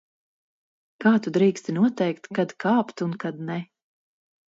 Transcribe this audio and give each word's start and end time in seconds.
Kā 1.03 1.11
tu 1.27 1.33
drīksti 1.35 1.75
noteikt, 1.75 2.25
kad 2.39 2.55
kāpt 2.65 3.05
un 3.07 3.13
kad 3.25 3.45
ne? 3.51 3.59